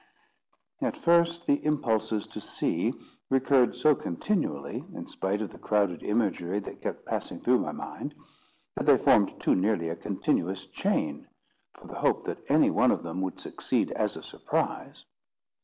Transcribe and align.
At 0.81 0.97
first 0.97 1.45
the 1.45 1.63
impulses 1.63 2.25
to 2.25 2.41
see 2.41 2.91
recurred 3.29 3.75
so 3.75 3.93
continually, 3.93 4.83
in 4.95 5.05
spite 5.05 5.43
of 5.43 5.51
the 5.51 5.59
crowded 5.59 6.01
imagery 6.01 6.59
that 6.59 6.81
kept 6.81 7.05
passing 7.05 7.39
through 7.39 7.59
my 7.59 7.71
mind, 7.71 8.15
that 8.75 8.87
they 8.87 8.97
formed 8.97 9.39
too 9.39 9.53
nearly 9.53 9.89
a 9.89 9.95
continuous 9.95 10.65
chain, 10.65 11.27
for 11.75 11.85
the 11.85 11.99
hope 11.99 12.25
that 12.25 12.43
any 12.49 12.71
one 12.71 12.89
of 12.89 13.03
them 13.03 13.21
would 13.21 13.39
succeed 13.39 13.91
as 13.91 14.17
a 14.17 14.23
surprise. 14.23 15.05